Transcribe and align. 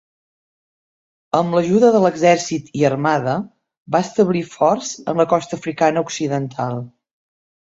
Amb 1.39 1.57
l'ajuda 1.57 1.91
de 1.95 2.01
l'exèrcit 2.05 2.73
i 2.81 2.87
armada, 2.91 3.35
va 3.97 4.01
establir 4.09 4.43
forts 4.55 4.91
en 5.15 5.23
la 5.23 5.29
costa 5.35 5.63
africana 5.63 6.05
occidental. 6.11 6.83